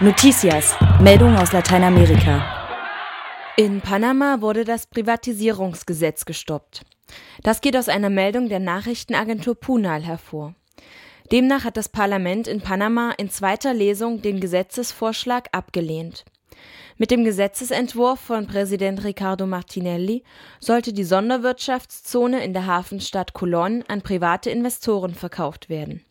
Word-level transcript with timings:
Noticias, 0.00 0.74
Meldung 1.00 1.36
aus 1.36 1.52
Lateinamerika. 1.52 2.44
In 3.56 3.80
Panama 3.80 4.40
wurde 4.40 4.64
das 4.64 4.88
Privatisierungsgesetz 4.88 6.24
gestoppt. 6.24 6.82
Das 7.44 7.60
geht 7.60 7.76
aus 7.76 7.88
einer 7.88 8.10
Meldung 8.10 8.48
der 8.48 8.58
Nachrichtenagentur 8.58 9.54
Punal 9.54 10.02
hervor. 10.02 10.56
Demnach 11.30 11.62
hat 11.62 11.76
das 11.76 11.88
Parlament 11.88 12.48
in 12.48 12.60
Panama 12.60 13.12
in 13.18 13.30
zweiter 13.30 13.72
Lesung 13.72 14.20
den 14.20 14.40
Gesetzesvorschlag 14.40 15.48
abgelehnt. 15.52 16.24
Mit 16.96 17.12
dem 17.12 17.22
Gesetzesentwurf 17.22 18.18
von 18.18 18.48
Präsident 18.48 19.04
Ricardo 19.04 19.46
Martinelli 19.46 20.24
sollte 20.58 20.92
die 20.92 21.04
Sonderwirtschaftszone 21.04 22.44
in 22.44 22.52
der 22.52 22.66
Hafenstadt 22.66 23.32
Colón 23.32 23.84
an 23.86 24.02
private 24.02 24.50
Investoren 24.50 25.14
verkauft 25.14 25.68
werden. 25.68 26.04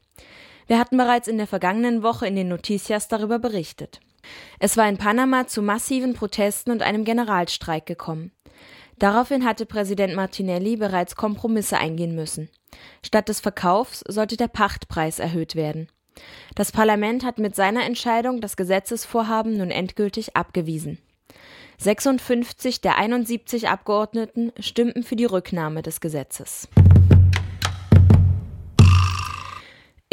Wir 0.67 0.79
hatten 0.79 0.97
bereits 0.97 1.27
in 1.27 1.37
der 1.37 1.47
vergangenen 1.47 2.03
Woche 2.03 2.27
in 2.27 2.35
den 2.35 2.47
Noticias 2.47 3.07
darüber 3.07 3.39
berichtet. 3.39 3.99
Es 4.59 4.77
war 4.77 4.87
in 4.87 4.97
Panama 4.97 5.47
zu 5.47 5.61
massiven 5.61 6.13
Protesten 6.13 6.71
und 6.71 6.81
einem 6.81 7.03
Generalstreik 7.03 7.85
gekommen. 7.85 8.31
Daraufhin 8.99 9.43
hatte 9.45 9.65
Präsident 9.65 10.15
Martinelli 10.15 10.77
bereits 10.77 11.15
Kompromisse 11.15 11.77
eingehen 11.77 12.15
müssen. 12.15 12.49
Statt 13.03 13.29
des 13.29 13.39
Verkaufs 13.39 14.03
sollte 14.07 14.37
der 14.37 14.47
Pachtpreis 14.47 15.19
erhöht 15.19 15.55
werden. 15.55 15.87
Das 16.55 16.71
Parlament 16.71 17.25
hat 17.25 17.39
mit 17.39 17.55
seiner 17.55 17.85
Entscheidung 17.85 18.39
das 18.39 18.55
Gesetzesvorhaben 18.55 19.57
nun 19.57 19.71
endgültig 19.71 20.35
abgewiesen. 20.35 20.99
56 21.79 22.81
der 22.81 22.97
71 22.97 23.67
Abgeordneten 23.67 24.51
stimmten 24.59 25.03
für 25.03 25.15
die 25.15 25.25
Rücknahme 25.25 25.81
des 25.81 25.99
Gesetzes. 25.99 26.69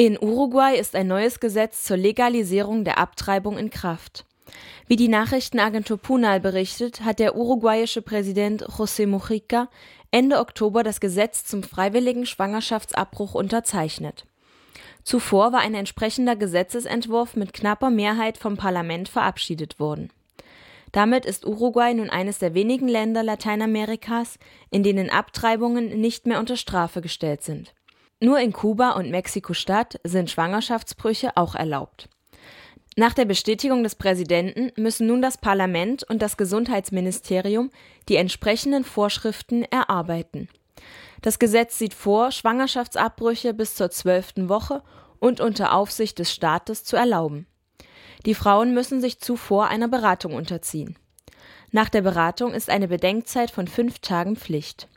In 0.00 0.16
Uruguay 0.18 0.78
ist 0.78 0.96
ein 0.96 1.08
neues 1.08 1.40
Gesetz 1.40 1.84
zur 1.84 1.98
Legalisierung 1.98 2.84
der 2.84 2.96
Abtreibung 2.96 3.58
in 3.58 3.68
Kraft. 3.68 4.24
Wie 4.86 4.96
die 4.96 5.08
Nachrichtenagentur 5.08 5.98
Punal 5.98 6.40
berichtet, 6.40 7.02
hat 7.02 7.18
der 7.18 7.36
uruguayische 7.36 8.00
Präsident 8.00 8.64
José 8.66 9.06
Mujica 9.06 9.68
Ende 10.10 10.38
Oktober 10.38 10.82
das 10.84 11.00
Gesetz 11.00 11.44
zum 11.44 11.62
freiwilligen 11.62 12.24
Schwangerschaftsabbruch 12.24 13.34
unterzeichnet. 13.34 14.24
Zuvor 15.04 15.52
war 15.52 15.60
ein 15.60 15.74
entsprechender 15.74 16.34
Gesetzesentwurf 16.34 17.36
mit 17.36 17.52
knapper 17.52 17.90
Mehrheit 17.90 18.38
vom 18.38 18.56
Parlament 18.56 19.10
verabschiedet 19.10 19.78
worden. 19.78 20.10
Damit 20.92 21.26
ist 21.26 21.44
Uruguay 21.44 21.92
nun 21.92 22.08
eines 22.08 22.38
der 22.38 22.54
wenigen 22.54 22.88
Länder 22.88 23.22
Lateinamerikas, 23.22 24.38
in 24.70 24.82
denen 24.82 25.10
Abtreibungen 25.10 26.00
nicht 26.00 26.24
mehr 26.24 26.38
unter 26.38 26.56
Strafe 26.56 27.02
gestellt 27.02 27.42
sind. 27.42 27.74
Nur 28.20 28.38
in 28.38 28.52
Kuba 28.52 28.90
und 28.90 29.10
Mexiko-Stadt 29.10 29.98
sind 30.04 30.30
Schwangerschaftsbrüche 30.30 31.36
auch 31.36 31.54
erlaubt. 31.54 32.08
Nach 32.96 33.14
der 33.14 33.24
Bestätigung 33.24 33.82
des 33.82 33.94
Präsidenten 33.94 34.72
müssen 34.76 35.06
nun 35.06 35.22
das 35.22 35.38
Parlament 35.38 36.04
und 36.04 36.20
das 36.20 36.36
Gesundheitsministerium 36.36 37.70
die 38.10 38.16
entsprechenden 38.16 38.84
Vorschriften 38.84 39.62
erarbeiten. 39.64 40.48
Das 41.22 41.38
Gesetz 41.38 41.78
sieht 41.78 41.94
vor, 41.94 42.30
Schwangerschaftsabbrüche 42.30 43.54
bis 43.54 43.74
zur 43.74 43.90
zwölften 43.90 44.50
Woche 44.50 44.82
und 45.18 45.40
unter 45.40 45.74
Aufsicht 45.74 46.18
des 46.18 46.32
Staates 46.32 46.84
zu 46.84 46.96
erlauben. 46.96 47.46
Die 48.26 48.34
Frauen 48.34 48.74
müssen 48.74 49.00
sich 49.00 49.18
zuvor 49.18 49.68
einer 49.68 49.88
Beratung 49.88 50.34
unterziehen. 50.34 50.98
Nach 51.70 51.88
der 51.88 52.02
Beratung 52.02 52.52
ist 52.52 52.68
eine 52.68 52.88
Bedenkzeit 52.88 53.50
von 53.50 53.66
fünf 53.66 54.00
Tagen 54.00 54.36
Pflicht. 54.36 54.88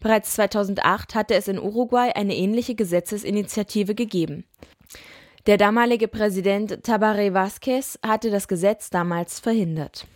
Bereits 0.00 0.32
2008 0.34 1.14
hatte 1.14 1.34
es 1.34 1.46
in 1.46 1.58
Uruguay 1.58 2.10
eine 2.14 2.34
ähnliche 2.34 2.74
Gesetzesinitiative 2.74 3.94
gegeben. 3.94 4.44
Der 5.46 5.56
damalige 5.56 6.08
Präsident 6.08 6.84
Tabaré 6.86 7.32
Vázquez 7.32 7.98
hatte 8.04 8.30
das 8.30 8.48
Gesetz 8.48 8.90
damals 8.90 9.40
verhindert. 9.40 10.06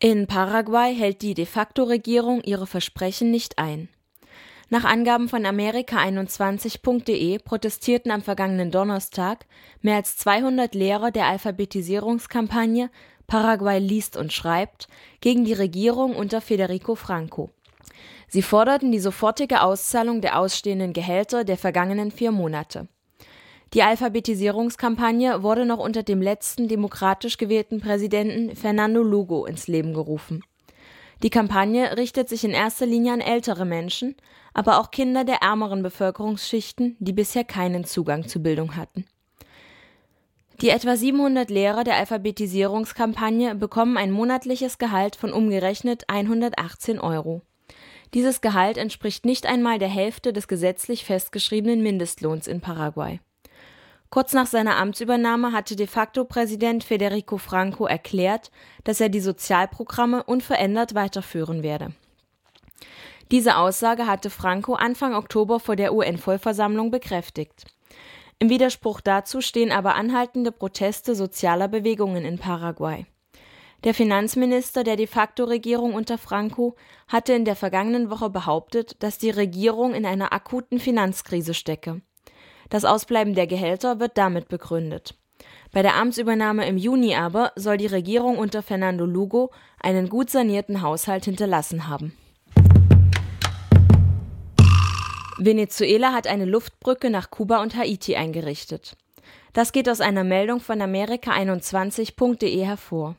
In 0.00 0.26
Paraguay 0.26 0.94
hält 0.94 1.22
die 1.22 1.34
de 1.34 1.46
facto 1.46 1.82
Regierung 1.82 2.40
ihre 2.42 2.66
Versprechen 2.66 3.30
nicht 3.30 3.58
ein. 3.58 3.88
Nach 4.70 4.84
Angaben 4.84 5.28
von 5.28 5.46
Amerika21.de 5.46 7.38
protestierten 7.38 8.12
am 8.12 8.22
vergangenen 8.22 8.70
Donnerstag 8.70 9.46
mehr 9.80 9.96
als 9.96 10.18
200 10.18 10.74
Lehrer 10.74 11.10
der 11.10 11.26
Alphabetisierungskampagne 11.26 12.90
Paraguay 13.28 13.78
liest 13.78 14.16
und 14.16 14.32
schreibt, 14.32 14.88
gegen 15.20 15.44
die 15.44 15.52
Regierung 15.52 16.16
unter 16.16 16.40
Federico 16.40 16.94
Franco. 16.94 17.50
Sie 18.26 18.40
forderten 18.40 18.90
die 18.90 18.98
sofortige 18.98 19.60
Auszahlung 19.60 20.22
der 20.22 20.38
ausstehenden 20.38 20.94
Gehälter 20.94 21.44
der 21.44 21.58
vergangenen 21.58 22.10
vier 22.10 22.32
Monate. 22.32 22.88
Die 23.74 23.82
Alphabetisierungskampagne 23.82 25.42
wurde 25.42 25.66
noch 25.66 25.78
unter 25.78 26.02
dem 26.02 26.22
letzten 26.22 26.68
demokratisch 26.68 27.36
gewählten 27.36 27.80
Präsidenten 27.80 28.56
Fernando 28.56 29.02
Lugo 29.02 29.44
ins 29.44 29.68
Leben 29.68 29.92
gerufen. 29.92 30.42
Die 31.22 31.30
Kampagne 31.30 31.98
richtet 31.98 32.30
sich 32.30 32.44
in 32.44 32.52
erster 32.52 32.86
Linie 32.86 33.12
an 33.12 33.20
ältere 33.20 33.66
Menschen, 33.66 34.16
aber 34.54 34.80
auch 34.80 34.90
Kinder 34.90 35.24
der 35.24 35.42
ärmeren 35.42 35.82
Bevölkerungsschichten, 35.82 36.96
die 36.98 37.12
bisher 37.12 37.44
keinen 37.44 37.84
Zugang 37.84 38.26
zu 38.26 38.42
Bildung 38.42 38.74
hatten. 38.74 39.04
Die 40.60 40.70
etwa 40.70 40.96
700 40.96 41.50
Lehrer 41.50 41.84
der 41.84 41.96
Alphabetisierungskampagne 41.96 43.54
bekommen 43.54 43.96
ein 43.96 44.10
monatliches 44.10 44.78
Gehalt 44.78 45.14
von 45.14 45.32
umgerechnet 45.32 46.04
118 46.08 46.98
Euro. 46.98 47.42
Dieses 48.12 48.40
Gehalt 48.40 48.76
entspricht 48.76 49.24
nicht 49.24 49.46
einmal 49.46 49.78
der 49.78 49.88
Hälfte 49.88 50.32
des 50.32 50.48
gesetzlich 50.48 51.04
festgeschriebenen 51.04 51.80
Mindestlohns 51.80 52.48
in 52.48 52.60
Paraguay. 52.60 53.20
Kurz 54.10 54.32
nach 54.32 54.46
seiner 54.46 54.78
Amtsübernahme 54.78 55.52
hatte 55.52 55.76
de 55.76 55.86
facto 55.86 56.24
Präsident 56.24 56.82
Federico 56.82 57.36
Franco 57.36 57.86
erklärt, 57.86 58.50
dass 58.82 59.00
er 59.00 59.10
die 59.10 59.20
Sozialprogramme 59.20 60.24
unverändert 60.24 60.94
weiterführen 60.96 61.62
werde. 61.62 61.92
Diese 63.30 63.58
Aussage 63.58 64.06
hatte 64.06 64.30
Franco 64.30 64.74
Anfang 64.74 65.14
Oktober 65.14 65.60
vor 65.60 65.76
der 65.76 65.92
UN-Vollversammlung 65.92 66.90
bekräftigt. 66.90 67.66
Im 68.40 68.50
Widerspruch 68.50 69.00
dazu 69.00 69.40
stehen 69.40 69.72
aber 69.72 69.96
anhaltende 69.96 70.52
Proteste 70.52 71.16
sozialer 71.16 71.66
Bewegungen 71.66 72.24
in 72.24 72.38
Paraguay. 72.38 73.04
Der 73.82 73.94
Finanzminister 73.94 74.84
der 74.84 74.96
de 74.96 75.08
facto 75.08 75.44
Regierung 75.44 75.94
unter 75.94 76.18
Franco 76.18 76.76
hatte 77.08 77.32
in 77.32 77.44
der 77.44 77.56
vergangenen 77.56 78.10
Woche 78.10 78.30
behauptet, 78.30 79.02
dass 79.02 79.18
die 79.18 79.30
Regierung 79.30 79.92
in 79.92 80.06
einer 80.06 80.32
akuten 80.32 80.78
Finanzkrise 80.78 81.54
stecke. 81.54 82.00
Das 82.70 82.84
Ausbleiben 82.84 83.34
der 83.34 83.46
Gehälter 83.46 83.98
wird 83.98 84.16
damit 84.18 84.48
begründet. 84.48 85.16
Bei 85.72 85.82
der 85.82 85.96
Amtsübernahme 85.96 86.66
im 86.66 86.76
Juni 86.76 87.14
aber 87.14 87.52
soll 87.56 87.76
die 87.76 87.86
Regierung 87.86 88.38
unter 88.38 88.62
Fernando 88.62 89.04
Lugo 89.04 89.50
einen 89.80 90.08
gut 90.08 90.30
sanierten 90.30 90.82
Haushalt 90.82 91.24
hinterlassen 91.24 91.88
haben 91.88 92.12
Venezuela 95.40 96.12
hat 96.12 96.26
eine 96.26 96.46
Luftbrücke 96.46 97.10
nach 97.10 97.30
Kuba 97.30 97.62
und 97.62 97.76
Haiti 97.76 98.16
eingerichtet. 98.16 98.96
Das 99.52 99.70
geht 99.70 99.88
aus 99.88 100.00
einer 100.00 100.24
Meldung 100.24 100.58
von 100.58 100.82
Amerika21.de 100.82 102.64
hervor. 102.64 103.14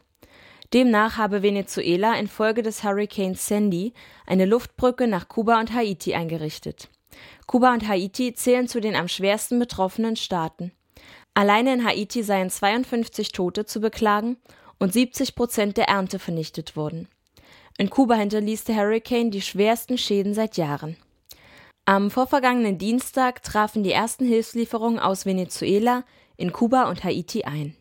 Demnach 0.74 1.16
habe 1.16 1.42
Venezuela 1.44 2.20
infolge 2.20 2.62
des 2.62 2.84
Hurricane 2.84 3.36
Sandy 3.36 3.94
eine 4.28 4.46
Luftbrücke 4.46 5.08
nach 5.08 5.30
Kuba 5.30 5.62
und 5.62 5.74
Haiti 5.74 6.14
eingerichtet. 6.14 6.90
Kuba 7.48 7.74
und 7.74 7.88
Haiti 7.88 8.34
zählen 8.34 8.68
zu 8.68 8.82
den 8.82 8.98
am 8.98 9.08
schwersten 9.08 9.58
betroffenen 9.58 10.18
Staaten. 10.18 10.74
Alleine 11.34 11.74
in 11.74 11.86
Haiti 11.86 12.22
seien 12.22 12.50
52 12.50 13.32
Tote 13.32 13.66
zu 13.66 13.80
beklagen 13.80 14.36
und 14.78 14.92
70 14.92 15.36
Prozent 15.36 15.78
der 15.78 15.88
Ernte 15.88 16.20
vernichtet 16.20 16.76
worden. 16.76 17.08
In 17.78 17.90
Kuba 17.90 18.16
hinterließ 18.16 18.66
der 18.66 18.76
Hurricane 18.76 19.32
die 19.32 19.42
schwersten 19.42 19.98
Schäden 19.98 20.34
seit 20.34 20.58
Jahren. 20.58 20.98
Am 21.90 22.12
vorvergangenen 22.12 22.78
Dienstag 22.78 23.42
trafen 23.42 23.82
die 23.82 23.92
ersten 23.92 24.24
Hilfslieferungen 24.24 25.00
aus 25.00 25.26
Venezuela 25.26 26.04
in 26.38 26.54
Kuba 26.54 26.88
und 26.88 27.04
Haiti 27.04 27.46
ein 27.46 27.76